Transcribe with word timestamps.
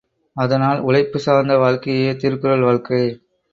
அதனால் 0.35 0.79
உழைப்புச் 0.79 1.21
சார்ந்த 1.21 1.57
வாழ்க்கையே 1.57 2.15
திருக்குறள் 2.15 2.61
வாழ்க்கை. 2.61 3.03